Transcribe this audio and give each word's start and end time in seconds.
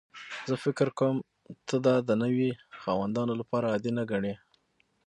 زه 0.49 0.55
فکر 0.63 0.87
کوم 0.99 1.15
ته 1.67 1.75
دا 1.85 1.95
د 2.07 2.09
نوي 2.23 2.49
خاوندانو 2.81 3.33
لپاره 3.41 3.65
عادي 3.73 3.91
نه 3.97 4.03
ګڼې 4.11 4.33